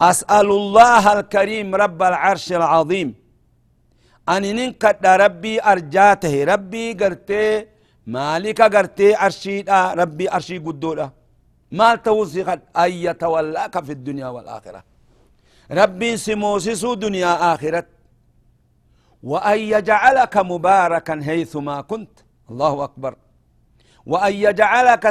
أسأل 0.00 0.48
الله 0.60 1.04
الكريم 1.12 1.74
رب 1.74 2.02
العرش 2.02 2.52
العظيم. 2.52 3.14
أن 4.28 4.42
ننكد 4.56 5.06
ربي 5.06 5.62
أرجاته 5.62 6.44
ربي 6.44 6.92
قرتي 7.00 7.66
مالك 8.06 8.60
قرتي 8.74 9.08
أرشي 9.24 9.56
ربي 10.00 10.26
أرشي 10.36 10.58
قدولا 10.58 11.10
ما 11.78 11.94
توسخت 11.94 12.60
أن 12.76 12.90
يتولاك 13.06 13.84
في 13.84 13.92
الدنيا 13.92 14.28
والآخرة. 14.34 14.84
ربي 15.70 16.16
سموسسو 16.16 16.94
دنيا 16.94 17.32
آخرة. 17.54 17.86
وأن 19.22 19.58
يجعلك 19.58 20.36
مباركا 20.36 21.20
حيثما 21.26 21.80
كنت. 21.80 22.14
الله 22.50 22.84
أكبر. 22.84 23.14
وأن 24.06 24.32
يجعلك 24.32 25.10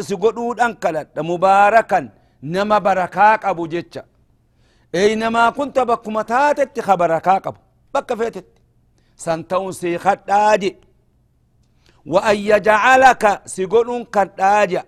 سقود 0.00 0.60
أنكلت 0.60 1.18
مباركا. 1.18 2.08
نما 2.42 2.78
بركاك 2.78 3.44
أبو 3.44 3.66
جيتشا 3.66 4.04
أينما 4.94 5.50
كنت 5.50 5.78
بكما 5.78 6.22
تاتت 6.22 6.80
خبرك 6.80 7.28
قبو 7.28 7.60
بك 7.94 8.14
فيتت. 8.14 8.46
سنتون 9.16 9.72
سي 9.72 9.98
خداجي 9.98 10.76
وأن 12.06 12.36
يجعلك 12.36 13.42
سيقولون 13.46 14.06
خداجي 14.14 14.80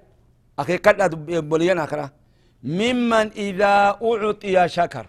أخي 0.58 0.78
كدا 0.78 1.06
بوليان 1.40 1.78
أخرى. 1.78 2.10
ممن 2.62 3.26
إذا 3.46 3.98
أعطي 4.02 4.68
شكر. 4.68 5.06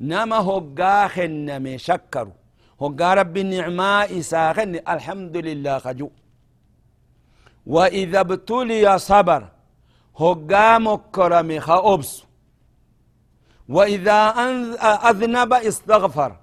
نما 0.00 0.36
هقا 0.36 1.08
خنمي 1.08 1.78
شكر 1.78 2.28
هقا 2.82 3.14
رب 3.14 3.36
النعماء 3.36 4.20
ساخن 4.20 4.74
الحمد 4.94 5.36
لله 5.36 5.78
خجو. 5.78 6.10
وإذا 7.66 8.20
ابتلي 8.20 8.98
صبر 8.98 9.42
هقا 10.20 10.78
مكرمي 10.78 11.60
خأبسو 11.60 12.24
وإذا 13.68 14.18
أذنب 15.10 15.52
استغفر 15.52 16.36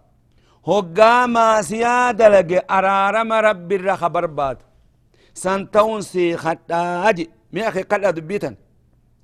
هقا 0.68 1.26
ما 1.26 1.62
سيادة 1.62 2.28
لقي 2.30 2.66
أرارم 2.78 3.34
رب 3.34 3.72
الرخبر 3.72 4.26
باد. 4.26 4.58
سنتون 5.34 6.02
سي 6.02 6.38
خطاج 6.38 7.28
مي 7.54 7.68
أخي 7.68 7.82
قد 7.82 8.02
دبيتا 8.16 8.56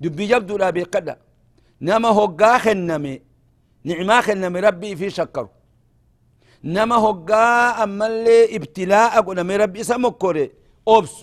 دبي 0.00 0.24
يبدو 0.32 0.56
لا 0.56 0.70
بقدا 0.70 1.16
نما 1.80 2.08
هقا 2.08 2.58
خنمي 2.58 3.22
نعما 3.84 4.20
خنمي 4.20 4.60
ربي 4.60 4.96
في 4.96 5.10
شكر. 5.10 5.48
نما 6.64 6.96
هقا 6.96 7.82
أما 7.84 8.06
اللي 8.06 8.56
ابتلاء 8.56 9.18
أقول 9.18 9.36
نمي 9.36 9.56
ربي 9.56 9.82
سمكوري 9.84 10.50
أوبس 10.88 11.14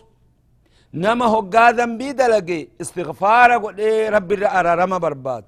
نما 0.93 1.25
هقا 1.25 1.71
ذنبي 1.71 2.11
دلقي 2.11 2.67
استغفار 2.81 3.55
أقول 3.55 4.13
ربي 4.13 4.47
أرارم 4.47 4.99
برباد 4.99 5.45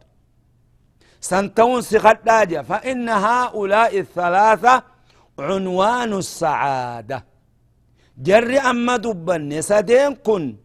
سنتون 1.21 1.81
سخداجة 1.81 2.61
فإن 2.61 3.09
هؤلاء 3.09 3.99
الثلاثة 3.99 4.83
عنوان 5.39 6.13
السعادة 6.13 7.25
جري 8.17 8.59
أما 8.59 8.97
دبن 8.97 9.61
سدين 9.61 10.15
كن 10.15 10.55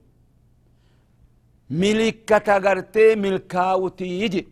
ملكة 1.71 2.57
غرتي 2.59 3.15
ملكاوتي 3.17 4.05
يجي 4.21 4.49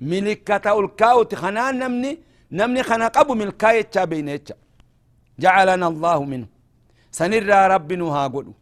ملكة 0.00 0.80
الكاوتي 0.80 1.36
خنان 1.36 1.78
نمني 1.78 2.18
نمني 2.52 2.82
خنا 2.82 3.08
قبو 3.08 3.34
ملكاية 3.34 4.04
بينيتشا 4.10 4.54
جعلنا 5.38 5.86
الله 5.88 6.24
منه. 6.24 6.46
سنرى 7.18 7.60
رب 7.74 7.92
نها 7.92 8.26
قلو. 8.26 8.54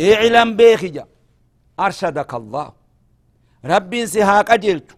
إعلم 0.00 0.56
بيخجا 0.56 1.04
أرشدك 1.80 2.34
الله. 2.34 2.72
ربي 3.64 4.06
سهاك 4.06 4.50
أجلت 4.50 4.90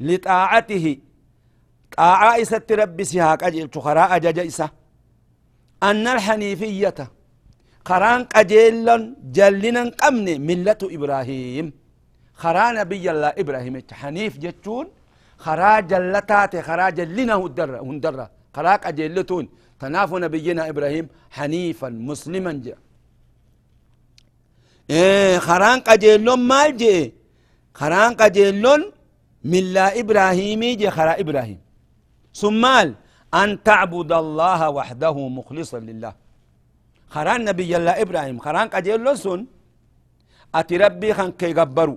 لطاعته. 0.00 0.86
طاعة 1.96 2.42
إسات 2.42 2.72
ربي 2.72 3.04
سهاك 3.04 3.42
أجلت 3.48 3.78
خراء 3.78 4.18
ججئسة 4.18 4.70
أن 5.82 6.06
الحنيفية. 6.06 7.00
خران 7.88 8.24
قجيلا 8.24 8.96
جلنا 9.36 9.82
قمن. 10.00 10.26
ملة 10.48 10.80
إبراهيم. 10.82 11.66
خرا 12.42 12.72
نبي 12.72 13.10
الله 13.10 13.28
إبراهيم. 13.42 13.74
حنيف 13.92 14.38
جتون 14.38 14.86
خرا 15.44 15.72
جلتات 15.90 16.52
خرا 16.66 16.86
جلنا 16.98 17.34
هدر 17.42 17.70
هندر 17.88 18.16
خرا 18.56 18.72
قجيلتون 18.84 19.44
تنافو 19.80 20.16
نبينا 20.24 20.62
إبراهيم 20.70 21.06
حنيفا 21.36 21.88
مسلما 22.08 22.52
جاء. 22.64 22.78
إيه 24.90 25.38
خران 25.48 25.78
قجيلون 25.88 26.40
مال 26.50 26.70
جي 26.80 27.14
خران 27.80 28.12
قجيلون 28.20 28.80
ملا 29.52 29.86
إبراهيمي 30.00 30.70
جي 30.80 30.88
خرا 30.96 31.12
إبراهيم. 31.22 31.60
ثم 32.40 32.62
أن 33.40 33.48
تعبد 33.68 34.12
الله 34.22 34.60
وحده 34.76 35.16
مخلصا 35.38 35.78
لله. 35.88 36.12
خران 37.14 37.40
نبي 37.48 37.72
الله 37.78 37.94
إبراهيم. 38.04 38.36
خران 38.44 38.66
قجيلون 38.74 39.16
سن 39.24 39.40
أتي 40.58 40.76
ربي 40.82 41.10
خان 41.16 41.30
كي 41.40 41.52
غبرو. 41.58 41.96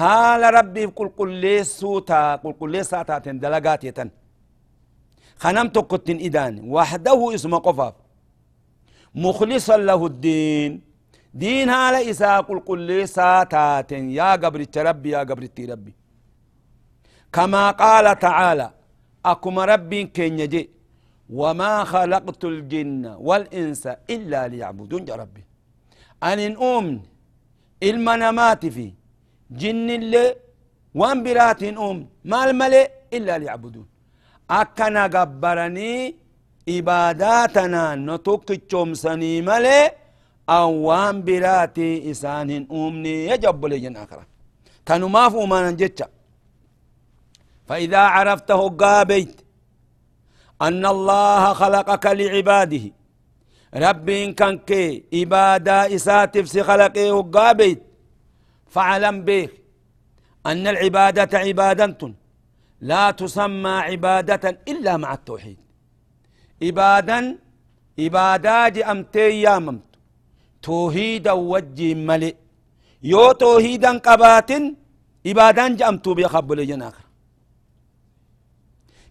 هال 0.00 0.42
ربي 0.58 0.84
قل 0.96 1.08
قل 1.18 1.30
ليسو 1.44 1.98
تا 2.08 2.36
قل 2.42 2.52
قل 2.60 2.70
ليسا 2.74 3.02
تا 3.08 3.18
تندلقات 3.24 3.84
يتن 3.88 4.08
خنم 5.42 5.68
تقتن 5.76 6.18
إدان 6.26 6.54
وحده 6.74 7.18
اسم 7.34 7.52
قفاف 7.66 7.94
مخلصا 9.24 9.76
له 9.88 10.00
الدين 10.10 10.72
دين 11.42 11.68
هالا 11.68 12.10
إسا 12.10 12.32
قل 12.48 12.58
قل 12.68 12.78
ليسا 12.90 13.28
تاتن 13.52 14.04
يا 14.18 14.30
قبر 14.42 14.60
ربي 14.88 15.10
يا 15.10 15.20
قبر 15.30 15.44
ربي 15.72 15.94
كما 17.34 17.64
قال 17.82 18.06
تعالى 18.26 18.68
أكما 19.32 19.62
ربي 19.72 20.00
كن 20.16 20.38
يجي 20.42 20.62
وما 21.40 21.72
خلقت 21.92 22.42
الجن 22.52 23.04
والإنس 23.26 23.84
إلا 24.14 24.40
ليعبدون 24.48 25.02
يا 25.08 25.14
ربي 25.22 25.44
أن 26.30 26.38
أمن 26.72 27.00
المنامات 27.82 28.66
في 28.66 28.86
جن 29.60 29.88
اللي 29.98 30.36
وان 31.00 31.18
برات 31.24 31.62
أم 31.62 31.98
ما 32.30 32.38
الملئ 32.50 32.86
إلا 33.16 33.38
ليعبدون. 33.38 33.86
أكنا 34.60 35.04
قبرني 35.14 36.16
إباداتنا 36.76 37.82
نتوك 38.06 38.52
تشومسني 38.52 39.32
ملئ 39.50 39.92
أو 40.48 40.70
وان 40.86 41.16
براتي 41.26 42.10
إسان 42.10 42.50
أمني 42.72 43.26
يجب 43.30 43.66
لجن 43.66 43.96
آخرة. 43.96 44.26
كانوا 44.86 45.08
ما 45.08 45.24
فهما 45.32 45.58
ننجتش 45.64 46.02
فإذا 47.68 47.98
عرفته 48.14 48.60
قابيت 48.68 49.36
أن 50.62 50.86
الله 50.94 51.52
خلقك 51.52 52.06
لعباده. 52.06 52.84
رب 53.84 54.10
كان 54.38 54.58
كي 54.58 55.04
إبادة 55.14 55.94
إساتف 55.94 56.48
سي 56.48 56.62
خلقه 56.62 57.22
قابيت. 57.36 57.82
فعلم 58.66 59.24
به 59.24 59.48
أن 60.46 60.66
العبادة 60.66 61.38
عبادة 61.38 62.14
لا 62.80 63.10
تسمى 63.10 63.70
عبادة 63.70 64.58
إلا 64.68 64.96
مع 64.96 65.14
التوحيد. 65.14 65.58
إبادا 66.62 67.38
إبادة 67.98 68.90
أمتي 68.90 69.42
ياممت 69.42 69.82
توحيدا 70.62 71.32
وجه 71.32 71.94
ملئ 71.94 72.34
يو 73.02 73.32
توحيدا 73.32 73.98
قبات 73.98 74.50
إبادا 75.26 75.68
جأمتو 75.76 76.14
بيخبل 76.14 76.66
جناخر 76.66 77.04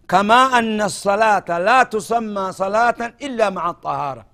كما 0.08 0.58
أن 0.58 0.80
الصلاة 0.80 1.58
لا 1.58 1.82
تسمى 1.82 2.52
صلاة 2.52 3.14
إلا 3.22 3.50
مع 3.50 3.70
الطهارة. 3.70 4.26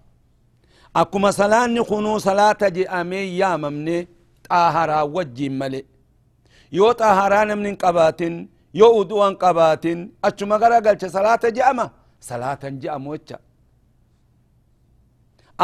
أكما 0.96 1.30
صلاة 1.30 1.66
نخنو 1.66 2.18
صلاة 2.18 2.58
جي 2.62 2.88
أمي 2.88 3.16
يا 3.16 3.56
ممني 3.56 4.08
طهارة 4.50 4.98
وجه 5.16 5.48
ملئ 5.60 5.84
يو 6.78 6.92
طهارة 6.92 7.54
من 7.54 7.74
قبات 7.82 8.20
يو 8.80 8.88
أدوان 9.00 9.34
قبات 9.42 9.84
أچما 10.26 10.56
غرا 10.60 10.78
قلت 10.86 11.02
صلاة 11.16 11.42
جي 11.56 11.62
أما 11.70 11.86
صلاة 12.30 12.62
جي 12.80 12.88
أموچا 12.96 13.38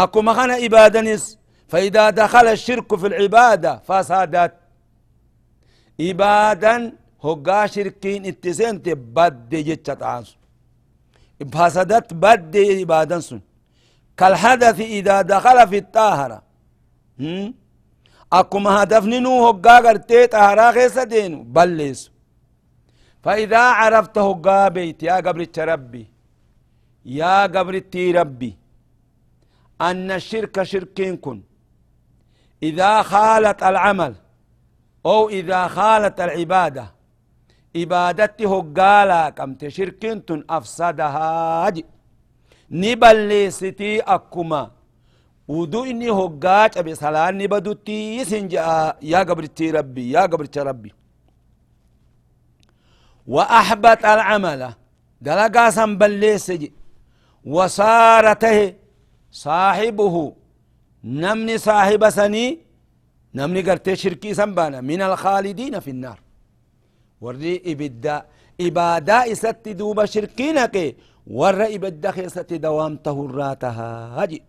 أكما 0.02 0.32
خنا 0.36 0.54
إبادنس 0.66 1.38
فإذا 1.68 2.10
دخل 2.10 2.46
الشرك 2.56 2.94
في 3.00 3.06
العبادة 3.06 3.72
فسادت۔ 3.88 4.52
إبادا 6.00 6.92
هقا 7.24 7.66
شركين 7.66 8.22
اتسنت 8.30 8.88
بد 8.88 9.52
جتة 9.68 10.02
فسدت 11.54 12.14
بد 12.14 12.56
إبادا 12.82 13.20
سن۔ 13.20 13.40
كالحدث 14.18 14.78
إذا 14.80 15.16
دخل 15.22 15.68
في 15.70 15.78
الطاهرة 15.78 16.38
أكما 18.32 18.82
هدفننو 18.82 19.46
هقا 19.46 19.76
قرتي 19.86 20.26
طهرا 20.26 20.72
خيسة 20.72 21.04
دينو 21.04 21.42
بلس 21.42 22.10
فإذا 23.22 23.58
عرفت 23.58 24.18
هقا 24.18 24.68
بيت 24.68 25.02
يا 25.02 25.16
قبر 25.16 25.46
ربي 25.58 26.06
يا 27.04 27.42
قبر 27.42 27.82
ربي 27.94 28.58
أن 29.80 30.10
الشرك 30.10 30.62
شركين 30.62 31.16
كن 31.16 31.42
إذا 32.62 33.02
خالت 33.02 33.62
العمل 33.62 34.14
أو 35.06 35.28
إذا 35.28 35.68
خالت 35.68 36.20
العبادة 36.20 36.94
إبادته 37.76 38.72
قالا 38.78 39.30
كم 39.30 39.54
تشركين 39.54 40.24
تن 40.24 40.44
أفسدها 40.50 41.70
جي 41.70 41.84
نبلستي 42.70 44.00
أكما 44.00 44.70
ودو 45.48 45.84
إني 45.84 46.10
هقاج 46.10 46.70
أبي 46.78 46.94
صلاة 46.94 47.30
نبدوتي 47.30 48.24
سنجا 48.30 48.96
يا 49.12 49.18
قبرتي 49.28 49.70
ربي 49.70 50.10
يا 50.10 50.20
قبرتي 50.20 50.60
ربي 50.60 50.92
وأحبط 53.26 54.04
العمل 54.04 54.62
دلقا 55.26 55.70
سنبلسجي 55.70 56.72
وصارته 57.54 58.58
صاحبه 59.30 60.14
نمني 61.04 61.58
صاحب 61.58 62.02
سني 62.18 62.46
نمني 63.34 63.60
قرتي 63.66 63.96
شركي 63.96 64.34
سنبانا 64.34 64.80
من 64.80 65.02
الخالدين 65.02 65.80
في 65.80 65.90
النار 65.90 66.18
وري 67.20 67.62
إبدا 67.66 68.16
إبادا 68.60 69.32
إست 69.32 69.68
دوب 69.68 70.04
شركينك 70.04 70.96
ور 71.38 71.60
إبدا 71.74 72.10
خيست 72.10 72.52
دوامته 72.52 73.16
الراتها 73.26 73.90
هجي 74.24 74.42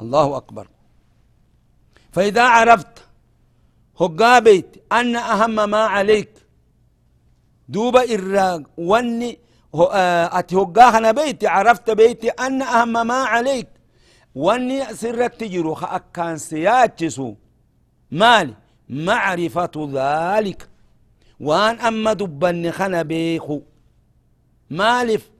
الله 0.00 0.36
أكبر. 0.36 0.68
فإذا 2.12 2.42
عرفت 2.42 3.04
هقابيت 4.00 4.84
أن 4.92 5.16
أهم 5.16 5.70
ما 5.70 5.84
عليك 5.84 6.30
دوب 7.68 7.96
إراق 7.96 8.62
واني 8.78 9.38
أتي 9.74 10.56
هقاخنا 10.56 11.10
بيتي 11.12 11.46
عرفت 11.46 11.90
بيتي 11.90 12.28
أن 12.28 12.62
أهم 12.62 13.06
ما 13.06 13.14
عليك. 13.14 13.68
واني 14.34 14.94
سرت 14.94 15.40
تجرو 15.40 15.74
أكان 15.74 16.38
سياتشسو. 16.38 17.34
مالي؟ 18.10 18.54
معرفة 18.88 19.90
ذلك. 19.92 20.68
وأن 21.40 21.80
أما 21.80 22.12
دبن 22.12 22.70
خنا 22.70 23.02
بيخو. 23.02 23.60
مالف؟ 24.70 25.30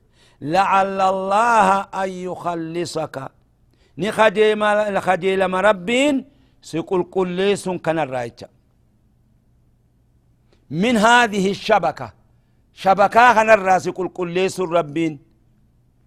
لعل 0.41 1.01
الله 1.01 1.81
أن 1.81 2.09
يخلصك. 2.09 3.31
نخجي 3.99 4.55
لخجي 4.55 5.37
لما 5.37 5.61
ربين 5.61 6.25
سيقول 6.63 7.03
قليس 7.13 7.69
كان 7.69 7.99
الرايتش 7.99 8.45
من 10.71 10.97
هذه 10.97 11.51
الشبكة 11.51 12.13
شبكة 12.73 13.35
خنا 13.35 13.55
الراس 13.55 13.87
يقول 13.87 14.09
قليس 14.09 14.61
الربين. 14.61 15.19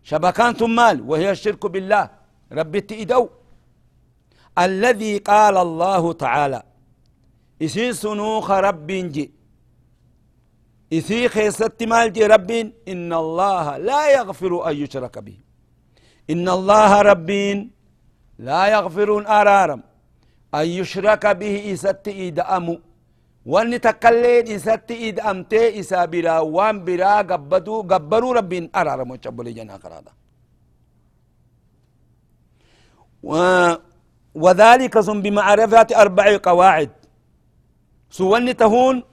شبكان 0.04 0.69
مال 0.75 1.02
وهي 1.02 1.32
الشرك 1.32 1.65
بالله. 1.65 2.10
ربي 2.52 2.82
تئدو 2.82 3.30
الذي 4.58 5.17
قال 5.17 5.58
الله 5.58 6.13
تعالى 6.13 6.63
إسين 7.62 7.93
سنوخ 7.93 8.52
رب 8.52 8.88
جي. 8.88 9.32
إسي 10.93 11.30
خيست 11.30 11.84
مال 11.84 12.13
جي 12.13 12.25
رب 12.25 12.52
إن 12.88 13.13
الله 13.13 13.78
لا 13.78 14.12
يغفر 14.12 14.69
أن 14.69 14.75
يشرك 14.78 15.19
به. 15.19 15.38
إن 16.30 16.49
الله 16.49 17.02
ربين. 17.02 17.71
لا 18.47 18.62
يغفر 18.75 19.10
أرارم. 19.39 19.82
أن 20.60 20.65
يشرك 20.80 21.23
به 21.41 21.73
إسات 21.73 22.08
إدأمو 22.08 22.75
وان 23.45 23.71
تكلين 23.82 24.47
إسات 24.56 24.91
إدأمتي 24.91 25.80
إسا 25.80 26.06
برا 26.12 26.39
وان 26.56 26.75
برا 26.86 27.15
قبدو 27.30 27.75
قبرو 27.91 28.32
ربين 28.32 28.65
أرارم. 28.75 29.12
وشبولي 29.12 29.54
جنا 29.58 29.75
قرادا 29.84 30.12
و 33.23 33.32
وذلك 34.36 34.99
ثم 34.99 35.21
بمعرفة 35.21 35.88
أربع 36.04 36.38
قواعد. 36.38 36.91
سوان 38.10 38.58
تهون 38.58 39.04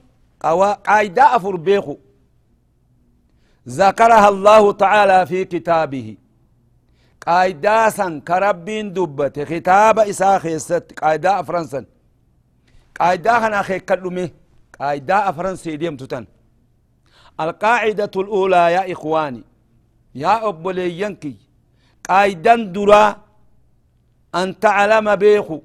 قاعدة 0.86 1.36
أفر 1.36 1.56
بيخو. 1.56 1.96
ذكرها 3.68 4.28
الله 4.28 4.72
تعالى 4.72 5.26
في 5.26 5.44
كتابه. 5.44 6.16
قايدا 7.26 7.88
سن 7.90 8.20
كربين 8.20 8.92
دبت 8.92 9.36
خطاب 9.50 9.98
إسا 9.98 10.38
خيست 10.38 10.84
قايدا 11.00 11.40
أفرنسن. 11.40 11.86
قايدا 13.00 13.40
خنا 13.40 13.62
خيكلمه 13.62 14.30
قايدا 14.80 15.28
أفرنسي 15.28 15.76
ديم 15.76 15.96
تتن 15.96 16.26
القاعدة 17.40 18.10
الأولى 18.16 18.72
يا 18.76 18.92
إخواني 18.92 19.44
يا 20.14 20.48
أبولي 20.48 21.00
ينكي 21.00 21.36
قايدا 22.08 22.54
درا 22.74 23.16
أن 24.34 24.58
تعلم 24.60 25.16
بيخو 25.16 25.60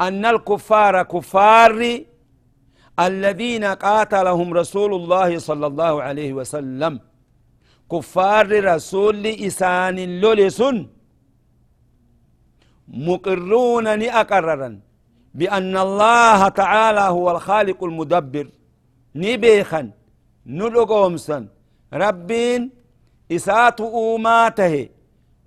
أن 0.00 0.26
الكفار 0.26 1.02
كفار 1.02 2.00
الذين 3.00 3.64
قاتلهم 3.64 4.54
رسول 4.54 4.94
الله 4.94 5.38
صلى 5.38 5.66
الله 5.66 6.02
عليه 6.02 6.32
وسلم. 6.32 7.00
كفار 7.94 8.46
رسول 8.74 9.26
إسان 9.26 9.96
لولسن 10.20 10.76
مقرون 13.08 13.86
أقررا 14.20 14.70
بأن 15.38 15.74
الله 15.86 16.40
تعالى 16.48 17.00
هو 17.16 17.26
الخالق 17.30 17.84
المدبر 17.84 18.46
نبيخا 19.14 19.82
نلقومسا 20.46 21.38
ربين 22.02 22.70
إسات 23.36 23.78
أوماته 23.80 24.74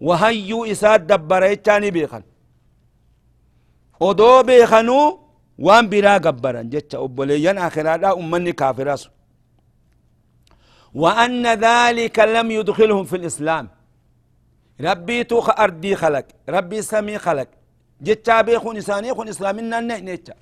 وهيو 0.07 0.65
إسات 0.73 1.01
دبريتشا 1.01 1.79
نبيخا 1.85 2.21
odoo 3.99 4.43
beekanuu 4.47 5.19
waan 5.65 5.87
biraa 5.89 6.19
gabbaran 6.25 6.69
jecha. 6.69 6.99
Obboleeyyan 7.05 7.57
akiraadha 7.57 8.15
ummanni 8.15 8.53
kaafiraas 8.53 9.09
وأن 10.93 11.47
ذلك 11.47 12.19
لم 12.19 12.51
يدخلهم 12.51 13.03
في 13.03 13.15
الإسلام. 13.15 13.69
ربي 14.81 15.23
توخ 15.23 15.59
أردي 15.59 15.95
خلق 15.95 16.25
ربي 16.49 16.81
سمي 16.81 17.17
خلق. 17.17 17.47
جتا 18.01 18.41
بيخون 18.41 18.77
إساني 18.77 19.13
خون 19.13 19.27
إسلامنا 19.27 19.79
نيتشا. 19.79 20.33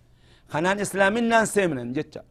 خنان 0.49 0.79
إسلامنا 0.79 1.45
سيمنا 1.45 1.83
جتا 1.83 2.21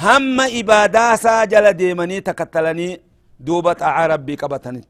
هم 0.00 0.40
إبادة 0.40 1.16
ساجل 1.16 1.72
ديمني 1.72 2.20
تكتلني 2.20 3.00
دوبة 3.40 3.76
عربي 3.80 4.36
كبتني. 4.36 4.84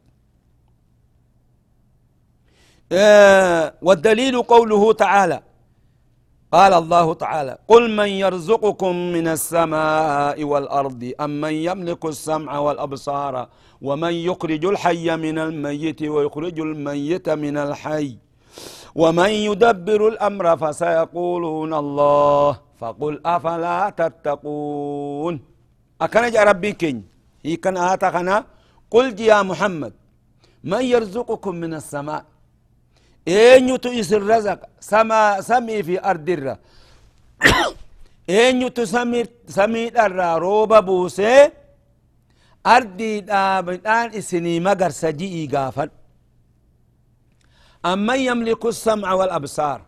آه 2.92 3.74
والدليل 3.82 4.42
قوله 4.42 4.92
تعالى 4.92 5.42
قال 6.54 6.72
الله 6.82 7.06
تعالى 7.14 7.54
قل 7.68 7.82
من 8.00 8.08
يرزقكم 8.22 8.92
من 9.16 9.26
السماء 9.36 10.38
والأرض 10.44 11.02
أم 11.24 11.30
من 11.40 11.54
يملك 11.68 12.02
السمع 12.04 12.52
والأبصار 12.58 13.34
ومن 13.82 14.12
يخرج 14.28 14.62
الحي 14.72 15.06
من 15.26 15.36
الميت 15.46 16.00
ويخرج 16.14 16.56
الميت 16.68 17.26
من 17.44 17.56
الحي 17.66 18.08
ومن 18.94 19.30
يدبر 19.48 20.00
الأمر 20.08 20.46
فسيقولون 20.62 21.72
الله 21.82 22.50
فقل 22.80 23.14
أفلا 23.26 23.78
تتقون. 24.00 25.34
أكن 26.04 26.24
ربي 26.50 26.72
كن 26.72 26.96
هي 27.44 27.56
كان 27.56 27.76
آتخنا 27.76 28.36
قل 28.94 29.06
يا 29.20 29.42
محمد 29.42 29.92
من 30.70 30.82
يرزقكم 30.92 31.54
من 31.54 31.74
السماء؟ 31.74 32.33
Eenyutu 33.26 33.88
isin 34.00 34.22
razaqa 34.28 34.66
sama 34.80 35.42
samii 35.42 35.82
fi 35.82 35.94
ardirra 36.10 36.54
eenyutu 38.28 38.82
samiidharraa 39.56 40.38
rooba 40.38 40.82
buusee 40.87 41.52
ardiidhaa 42.64 43.62
midhaan 43.62 44.10
isinii 44.20 44.60
magarsa 44.60 45.12
ji'ii 45.20 45.46
gaafadhu 45.54 45.94
amman 47.82 48.20
yamliku 48.28 48.72
samca 48.72 49.14
walabsaar 49.20 49.80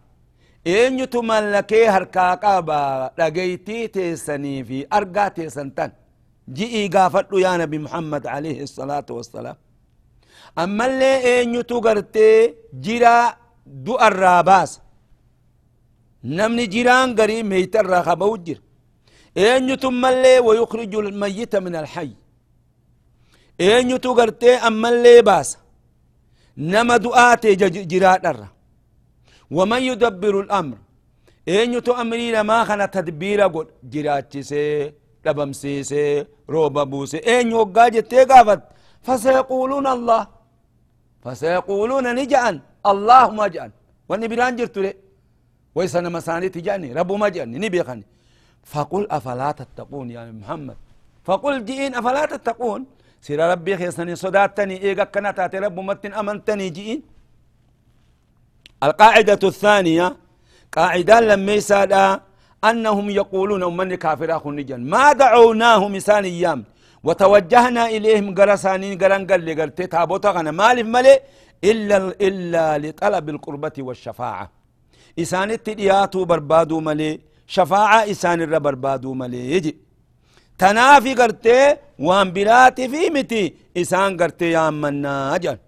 eenyutu 0.64 1.22
mallakee 1.22 1.86
harkaa 1.96 2.36
qaba 2.44 2.78
dhageytii 3.18 3.88
teessanii 3.88 4.64
fi 4.68 4.78
argaa 4.98 5.30
teessan 5.36 5.70
tan 5.76 5.90
ji'ii 6.56 6.88
gaafadhu 6.96 7.38
yaa 7.44 7.56
nabi 7.62 7.78
muhammad 7.86 8.24
alayhi 8.36 8.66
salaatu 8.66 9.16
wassalaam 9.18 9.56
ammallee 10.62 11.16
eenyutu 11.32 11.80
gartee 11.86 12.54
jiraa 12.84 13.24
du'arraa 13.86 14.42
baasa 14.48 14.80
namni 16.36 16.64
jiraan 16.74 17.14
garii 17.18 17.42
meeytarraa 17.50 18.02
kaba'u 18.08 18.36
jira 18.46 18.60
eenyutu 19.46 19.90
mallee 20.02 20.38
wayukriju 20.46 21.02
lmayyita 21.06 21.60
min 21.66 21.74
alhay 21.82 22.10
eenyutu 23.68 24.14
gartee 24.18 24.56
ammallee 24.68 25.22
baasa 25.28 25.58
nama 26.56 26.94
du'aatee 27.04 27.54
jiraadharra 27.92 28.48
waman 29.56 29.82
yudabbiru 29.88 30.40
lamr 30.50 30.76
eenyutu 31.54 31.90
amrii 32.02 32.30
namaa 32.36 32.64
kana 32.68 32.86
tadbiira 32.94 33.46
godha 33.54 33.72
jiraachisee 33.92 34.92
dhabamsiisee 35.24 36.26
rooba 36.52 36.82
buuse 36.90 37.18
eenyu 37.32 37.56
hoggaa 37.60 37.90
jettee 37.94 38.24
gaafat 38.30 38.60
fasayaquluuna 39.06 39.90
allah 39.96 40.22
فسيقولون 41.26 42.06
نجأن 42.18 42.56
اللهم 42.90 43.38
اجأن 43.48 43.70
واني 44.08 44.26
بران 44.30 44.56
جرتو 44.58 44.80
لي 44.84 44.92
ويسنا 45.76 46.08
مساني 46.16 46.48
تجاني 46.54 46.88
ربو 46.98 47.14
ما 47.22 47.28
جأني 47.34 47.58
نبيخني 47.64 48.06
فقل 48.72 49.06
أفلا 49.10 49.50
تتقون 49.58 50.10
يا 50.10 50.22
محمد. 50.40 50.76
فقل 51.26 51.54
جئين 51.68 51.94
أفلا 51.94 52.24
تتقون. 52.32 52.80
سير 53.26 53.40
ربي 53.52 53.72
خيسني 53.76 54.14
صداتني. 54.24 54.76
إيقا 54.82 55.04
كنتات 55.14 55.54
رب 55.64 55.78
متن 55.88 56.12
أمنتني 56.20 56.68
جئين. 56.76 57.00
القاعدة 58.86 59.42
الثانية. 59.52 60.06
قاعدة 60.76 61.16
لما 61.20 61.52
يسادا 61.52 62.20
أنهم 62.68 63.06
يقولون. 63.10 63.62
من 63.76 63.94
كافر 63.94 64.36
أخو 64.36 64.50
نجن 64.58 64.80
ما 64.92 65.12
دعوناه 65.12 65.82
مسان 65.88 66.24
أيام 66.24 66.60
وتوجهنا 67.06 67.84
إليهم 67.96 68.26
قرسانين 68.38 68.92
قرن 69.00 69.22
قال 69.30 69.40
لي 69.46 69.54
قلت 69.60 69.80
تابوتا 69.92 70.42
مالف 70.60 70.86
ملي 70.94 71.14
إلا, 71.70 71.96
إلا 72.26 72.64
لطلب 72.82 73.26
القربة 73.34 73.76
والشفاعة. 73.86 74.46
إسان 75.22 75.50
التدياتو 75.50 76.20
بربادو 76.30 76.78
ملي 76.88 77.10
شفاعة 77.56 78.00
إسان 78.12 78.38
الر 78.42 78.58
بربادو 78.66 79.10
ملي 79.20 79.42
يجي. 79.52 79.74
تنافي 80.58 81.12
قرتي 81.20 81.76
وان 82.06 82.28
براتي 82.34 82.84
في 82.92 83.02
متي. 83.14 83.44
إسان 83.76 84.10
قرتي 84.20 84.50
يا 84.56 84.70
منا 84.70 85.34
أجل 85.34 85.58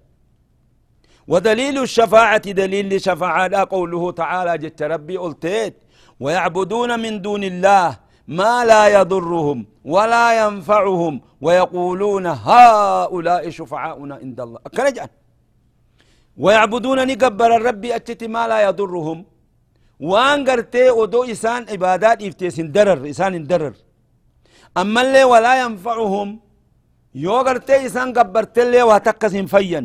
ودليل 1.33 1.77
الشفاعة 1.83 2.47
دليل 2.61 2.91
شفاعة 3.07 3.69
قوله 3.75 4.03
تعالى 4.21 4.53
جت 4.63 4.83
ربي 4.83 5.17
قلتيت 5.17 5.75
ويعبدون 6.21 6.91
من 7.03 7.23
دون 7.23 7.45
الله. 7.53 8.08
ما 8.29 8.65
لا 8.71 8.83
يضرهم 9.01 9.59
ولا 9.95 10.27
ينفعهم 10.43 11.15
ويقولون 11.45 12.27
هؤلاء 12.27 13.51
شفعاؤنا 13.51 14.15
عند 14.23 14.39
الله. 14.41 14.61
كرجع 14.77 15.07
ويعبدون 16.43 16.99
نقبر 17.11 17.51
الرب 17.57 17.85
أتت 17.85 18.25
ما 18.35 18.43
لا 18.51 18.59
يضرهم. 18.69 19.19
وان 20.01 20.39
قرتي 20.49 20.91
ودو 20.99 21.25
إسان 21.25 21.67
عبادات 21.73 22.19
إفتيس 22.29 22.57
درر 22.77 23.11
إسان 23.11 23.35
درر 23.51 23.75
أما 24.81 25.01
اللي 25.05 25.25
ولا 25.33 25.53
ينفعهم 25.63 26.29
يو 27.25 27.37
قرتي 27.47 27.87
إسان 27.87 28.09
قبرت 28.17 28.59
اللي 28.59 28.83
واتكس 28.83 29.35
فيا 29.53 29.83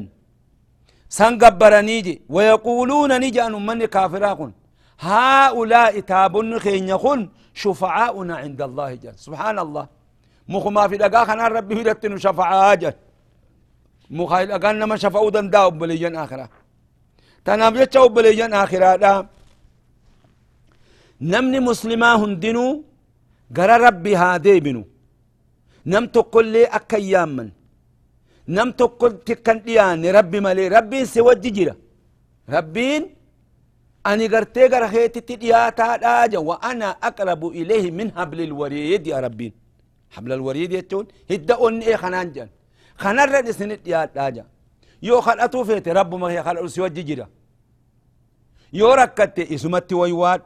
سان 1.17 1.34
قبرنيجي 1.43 2.15
ويقولون 2.36 3.12
نجأن 3.23 3.53
من 3.67 3.79
كافراكن 3.86 4.51
هؤلاء 4.99 5.99
تابن 5.99 6.60
خين 6.60 6.89
يخن 6.89 7.29
شفعاؤنا 7.53 8.36
عند 8.43 8.62
الله 8.62 8.89
جل. 9.03 9.15
سبحان 9.25 9.58
الله 9.60 9.86
مخما 10.53 10.88
في 10.88 10.97
دقا 10.97 11.21
خنا 11.25 11.47
ربي 11.47 11.82
هدتن 11.82 12.17
شفعاء 12.17 12.75
جل. 12.75 12.93
مخايل 14.17 14.51
أقان 14.51 14.75
نما 14.79 14.95
شفعوا 15.03 15.32
دندا 15.36 15.67
بليجن 15.67 16.15
آخرة. 16.15 16.49
تنام 17.45 17.73
جتشا 17.79 18.06
بليجن 18.15 18.53
آخرة 18.53 18.95
دا. 19.03 19.12
نمني 21.32 21.60
مسلما 21.60 22.10
هندنو 22.21 22.84
قرى 23.56 23.75
ربي 23.86 24.15
هادي 24.21 24.60
بنو. 24.65 24.84
نم 25.91 26.06
تقول 26.15 26.45
لي 26.53 26.63
أكيام 26.65 27.29
من. 27.38 27.49
نم 28.47 28.69
تقول 28.79 29.12
تكن 29.27 29.58
دياني 29.65 30.12
ربي 30.17 30.39
مالي. 30.45 30.67
ربي 30.67 31.06
سوى 31.06 31.36
جيرا 31.36 31.75
ربين 32.56 33.03
أني 34.10 34.28
قرتي 34.34 34.63
قرخيتي 34.74 35.22
تدياتا 35.30 35.96
داجا 36.04 36.39
وأنا 36.50 36.89
أقرب 37.10 37.42
إليه 37.60 37.86
من 37.98 38.08
حبل 38.18 38.39
الوريد 38.50 39.08
يا 39.08 39.18
ربي 39.26 39.50
حبل 40.16 40.32
الوريد 40.38 40.72
يتون 40.74 41.06
هدا 41.32 41.56
أني 41.68 41.88
إيه 41.88 41.96
خنان 42.04 42.28
جن 42.36 42.50
خنان 43.04 43.28
رد 43.34 43.48
سنت 43.60 43.80
ديات 43.86 44.10
داجا 44.16 44.46
يو 45.08 45.22
خلقتو 45.26 45.63
فيتي 45.68 45.92
رب 46.00 46.12
ما 46.22 46.28
هي 46.32 46.39
خلق 46.48 46.66
سوى 46.76 46.89
جيرا 46.89 47.28
يو 48.80 48.89
ركت 49.02 49.38
اسمتي 49.56 49.96
ويواد 50.02 50.42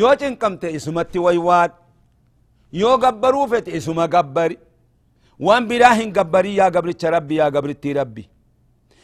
يو 0.00 0.12
تنكمت 0.20 0.64
اسمتي 0.64 1.18
ويواد 1.26 1.72
يو 2.80 2.90
قبرو 3.02 3.46
فيتي 3.50 3.70
اسما 3.76 4.06
قبري 4.14 4.56
وان 5.46 5.62
براهن 5.68 6.08
قبري 6.16 6.52
يا 6.60 6.64
قبرتش 6.74 7.04
ربي 7.14 7.34
يا 7.40 7.44
قبرتي 7.54 7.92
ربي 8.00 8.24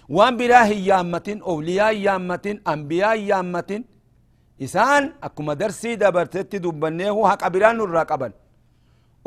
وان 0.09 0.37
براه 0.39 0.71
يامتين 0.91 1.39
أولياء 1.43 1.95
يامتين 2.07 2.57
أنبياء 2.73 3.17
يامتين 3.31 3.83
إسان 4.65 5.03
أكما 5.27 5.55
درسي 5.61 5.91
دبرتت 6.03 6.57
دبنيه 6.65 7.17
حق 7.31 7.43
بران 7.55 7.81
الراقبا 7.87 8.29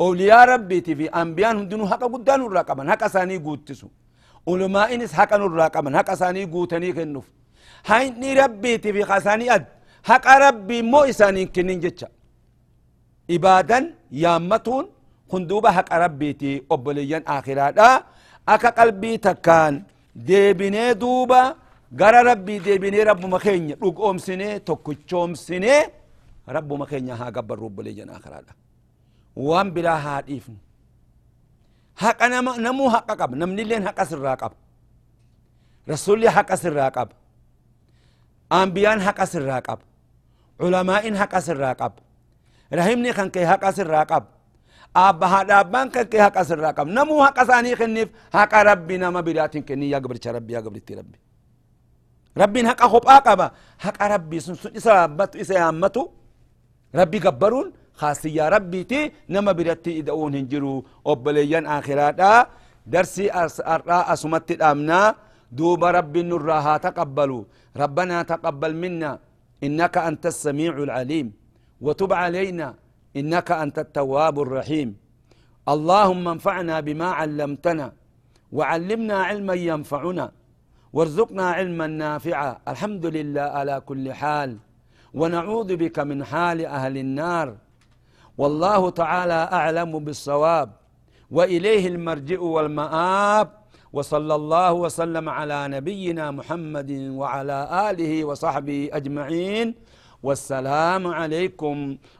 أولياء 0.00 0.42
ربي 0.52 0.78
في 0.98 1.06
أنبياء 1.22 1.52
هندنو 1.60 1.84
حق 1.90 2.02
قدان 2.14 2.40
الراقبا 2.48 2.82
حق 2.90 3.02
ساني 3.14 3.36
قوتسو 3.46 3.88
علماء 4.48 4.88
إنس 4.94 5.12
حق 5.18 5.32
الراقبا 5.34 5.90
حق 5.98 6.10
ساني 6.20 6.42
قوتني 6.52 6.92
كنف 6.96 7.26
هاي 7.90 8.04
ربي 8.40 8.72
في 8.78 9.02
خساني 9.10 9.46
أد 9.54 9.64
حق 10.08 10.26
ربي 10.46 10.78
مو 10.92 11.00
إساني 11.10 11.44
كنين 11.54 11.80
جتشا 11.84 12.08
إبادا 13.34 13.78
يامتون 14.22 14.84
خندوبة 15.32 15.70
حق 15.76 15.90
ربي 16.04 16.30
تي 16.40 16.52
أبليا 16.74 17.18
آخرات 17.36 17.78
أكا 18.48 18.70
قلبي 18.78 19.12
تكان 19.26 19.74
deebinee 20.14 20.94
duuba 20.94 21.56
gara 21.92 22.22
rabbii 22.22 22.60
deebinee 22.60 23.04
rabbuma 23.04 23.38
keenya 23.38 23.74
dhugoomsinee 23.76 24.60
tokkichoomsinee 24.60 25.80
rabbuma 26.46 26.86
keenya 26.86 27.14
haa 27.16 27.30
gabbarru 27.30 27.66
obbolee 27.66 27.94
jan 27.98 28.10
akiraadha 28.10 28.52
waan 29.36 29.70
biraa 29.74 29.98
haa 30.06 30.20
dhiifnu 30.22 30.56
haqa 32.02 32.28
nama 32.28 32.56
namuu 32.58 32.88
haqa 32.94 33.14
qaba 33.20 33.36
namnilleen 33.36 33.82
haqa 33.88 34.04
sirraa 34.10 34.36
qaba 34.42 34.56
rasulli 35.88 36.26
haqa 36.36 36.56
sirraa 36.56 36.90
qaba 36.96 37.14
ambiyaan 38.50 39.00
haqa 39.06 39.26
sirraa 39.26 39.60
qaba 39.68 39.84
culamaa'in 40.58 41.14
haqa 41.20 41.40
sirraa 41.40 41.74
qaba 41.80 41.98
rahimni 42.78 43.12
kan 43.18 43.28
kee 43.34 43.44
haqa 43.52 43.72
sirraa 43.78 44.04
qaba 44.10 44.26
abba 44.94 45.26
haadha 45.32 45.54
abbaan 45.62 45.88
kan 45.94 46.04
kee 46.12 46.20
haqa 46.26 46.42
sirraa 46.48 46.72
qaba 46.78 46.90
namuu 46.98 47.20
haqa 47.26 47.42
isaanii 47.46 47.76
kenniif 47.80 48.08
haqa 48.36 48.58
rabbi 48.70 48.94
nama 48.98 49.20
biraatiin 49.22 49.64
kennii 49.68 49.90
yaa 49.94 50.00
gabricha 50.04 50.32
rabbi 50.36 50.52
yaa 50.56 50.62
gabritti 50.66 50.92
rabbi 51.00 51.18
rabbiin 52.42 52.66
haqa 52.70 52.86
kophaa 52.94 53.20
qaba 53.28 53.46
haqa 53.84 54.04
rabbii 54.14 54.40
sun 54.46 54.56
sun 54.62 54.72
isa 54.78 54.90
yaammatu 55.00 55.34
isa 55.44 55.54
yaammatu 55.60 56.02
rabbi 57.00 57.18
gabbaruun 57.26 57.68
خاصية 58.00 58.48
ربيتي 58.56 59.00
نما 59.34 59.52
برتي 59.58 59.90
إدعون 60.00 60.32
هنجرو 60.38 60.74
أبليان 61.12 61.64
آخراتا 61.78 62.32
درسي 62.92 63.26
أرآ 63.74 63.98
أسمت 64.12 64.48
الأمنا 64.56 65.00
دوب 65.58 65.82
رب 65.98 66.14
النراها 66.24 66.74
تقبلوا 66.86 67.42
ربنا 67.82 68.16
تقبل 68.32 68.72
منا 68.82 69.10
إنك 69.66 69.94
أنت 70.08 70.24
السميع 70.32 70.72
العليم 70.88 71.26
وتب 71.86 72.10
علينا 72.22 72.68
إنك 73.16 73.50
أنت 73.52 73.78
التواب 73.78 74.40
الرحيم. 74.40 74.96
اللهم 75.68 76.28
انفعنا 76.28 76.80
بما 76.80 77.08
علمتنا 77.10 77.92
وعلمنا 78.52 79.16
علما 79.28 79.54
ينفعنا 79.54 80.32
وارزقنا 80.92 81.50
علما 81.50 81.86
نافعا. 81.86 82.58
الحمد 82.68 83.06
لله 83.06 83.40
على 83.40 83.82
كل 83.88 84.12
حال. 84.12 84.58
ونعوذ 85.14 85.76
بك 85.76 85.98
من 85.98 86.24
حال 86.24 86.66
أهل 86.66 86.98
النار. 86.98 87.56
والله 88.38 88.90
تعالى 88.90 89.40
أعلم 89.52 89.98
بالصواب. 89.98 90.68
وإليه 91.30 91.86
المرجع 91.88 92.40
والمآب. 92.40 93.48
وصلى 93.92 94.34
الله 94.34 94.72
وسلم 94.72 95.28
على 95.28 95.68
نبينا 95.68 96.30
محمد 96.30 96.90
وعلى 97.20 97.58
آله 97.90 98.24
وصحبه 98.24 98.90
أجمعين. 98.92 99.74
والسلام 100.22 101.06
عليكم 101.06 101.76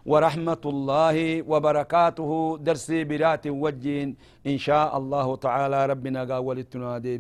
ورحمة 0.06 0.64
الله 0.64 1.16
وبركاته. 1.50 2.30
درسي 2.64 3.04
برات 3.04 3.44
وجين. 3.46 4.08
إن 4.46 4.58
شاء 4.58 4.88
الله 4.98 5.36
تعالى 5.36 5.78
ربنا 5.92 6.20
قاول 6.24 6.58
التنادي 6.64 7.18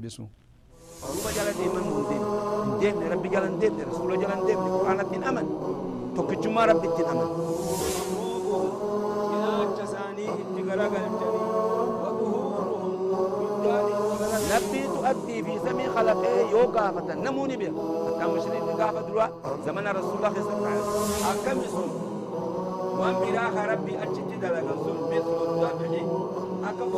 ديما 1.60 1.80
ديم 2.10 2.24
ديم 2.80 2.96
ربي 3.12 3.28
ديم 3.60 3.74
رسول 3.90 4.10
قرآن 4.80 5.00
الدين 5.00 5.22
أمن. 5.30 5.46
توكجما 6.16 6.62
ربي 6.64 6.86
الدين 6.88 7.06
أمن. 7.12 7.28
تؤدي 15.12 15.42
في 15.42 15.58
سمي 15.58 15.88
خلقه 15.88 16.50
يو 16.50 16.58
قافة 16.58 17.14
نموني 17.14 17.56
بها 17.56 17.72
حتى 18.06 18.24
مشرين 18.32 18.62
قافة 18.62 19.00
دروا 19.00 19.26
زمن 19.66 19.86
رسول 19.88 20.14
الله 20.16 20.32
صلى 20.34 20.56
الله 20.56 20.68
عليه 20.68 20.80
وسلم 20.80 21.26
أكم 21.30 21.58
يسون. 21.60 21.90
وان 22.98 23.14
براخ 23.14 23.54
ربي 23.72 24.02
أجد 24.02 24.40
دلقا 24.40 24.74
سن 24.84 24.98
مثل 25.12 25.30
الذبح 25.48 26.04
أكم 26.68 26.90